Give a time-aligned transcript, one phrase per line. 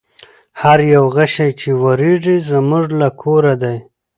[0.61, 3.77] هر یو غشی چي واریږي زموږ له کور دی